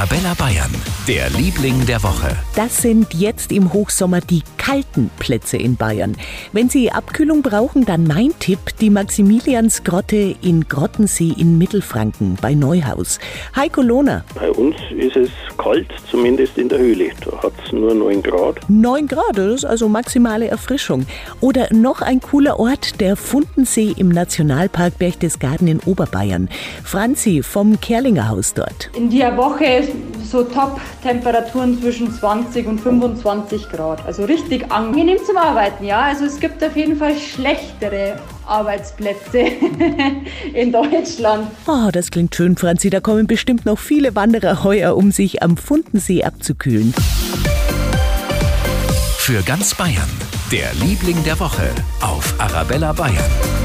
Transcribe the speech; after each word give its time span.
Arabella 0.00 0.32
Bayern, 0.32 0.70
der 1.06 1.28
Liebling 1.28 1.84
der 1.84 2.02
Woche. 2.02 2.34
Das 2.56 2.80
sind 2.80 3.12
jetzt 3.12 3.52
im 3.52 3.70
Hochsommer 3.70 4.22
die 4.22 4.42
kalten 4.56 5.10
Plätze 5.18 5.58
in 5.58 5.76
Bayern. 5.76 6.16
Wenn 6.54 6.70
Sie 6.70 6.90
Abkühlung 6.90 7.42
brauchen, 7.42 7.84
dann 7.84 8.04
mein 8.04 8.32
Tipp, 8.38 8.60
die 8.80 8.88
Maximiliansgrotte 8.88 10.36
in 10.40 10.66
Grottensee 10.66 11.34
in 11.36 11.58
Mittelfranken 11.58 12.38
bei 12.40 12.54
Neuhaus. 12.54 13.18
Heiko 13.54 13.82
Lohner. 13.82 14.24
Bei 14.34 14.50
uns 14.50 14.74
ist 14.96 15.16
es 15.16 15.28
kalt, 15.62 15.88
zumindest 16.10 16.56
in 16.58 16.68
der 16.68 16.78
Höhle. 16.78 17.10
Da 17.24 17.42
hat 17.42 17.52
es 17.64 17.72
nur 17.72 17.94
9 17.94 18.22
Grad. 18.22 18.60
9 18.68 19.06
Grad, 19.06 19.36
das 19.36 19.54
ist 19.56 19.64
also 19.64 19.88
maximale 19.88 20.48
Erfrischung. 20.48 21.06
Oder 21.40 21.68
noch 21.72 22.00
ein 22.00 22.20
cooler 22.20 22.58
Ort, 22.58 23.00
der 23.00 23.16
Fundensee 23.16 23.94
im 23.96 24.08
Nationalpark 24.08 24.98
Berchtesgaden 24.98 25.68
in 25.68 25.80
Oberbayern. 25.80 26.48
Franzi 26.84 27.42
vom 27.42 27.80
Kerlinger 27.80 28.28
Haus 28.28 28.54
dort. 28.54 28.90
In 28.96 29.10
der 29.10 29.36
Woche 29.36 29.88
so 30.30 30.44
Top-Temperaturen 30.44 31.80
zwischen 31.80 32.12
20 32.12 32.66
und 32.66 32.80
25 32.80 33.68
Grad. 33.68 34.04
Also 34.06 34.24
richtig 34.24 34.70
angenehm 34.70 35.18
zum 35.24 35.36
Arbeiten, 35.36 35.84
ja. 35.84 36.02
Also 36.02 36.24
es 36.24 36.38
gibt 36.38 36.62
auf 36.62 36.76
jeden 36.76 36.96
Fall 36.96 37.16
schlechtere 37.18 38.16
Arbeitsplätze 38.46 39.38
in 40.54 40.72
Deutschland. 40.72 41.48
Oh, 41.66 41.90
das 41.92 42.10
klingt 42.10 42.34
schön, 42.34 42.56
Franzi. 42.56 42.90
Da 42.90 43.00
kommen 43.00 43.26
bestimmt 43.26 43.66
noch 43.66 43.78
viele 43.78 44.14
Wanderer 44.14 44.64
heuer, 44.64 44.96
um 44.96 45.10
sich 45.10 45.42
am 45.42 45.56
Fundensee 45.56 46.24
abzukühlen. 46.24 46.94
Für 49.18 49.42
ganz 49.42 49.74
Bayern, 49.74 50.08
der 50.50 50.72
Liebling 50.84 51.22
der 51.24 51.38
Woche 51.38 51.70
auf 52.00 52.34
Arabella 52.38 52.92
Bayern. 52.92 53.59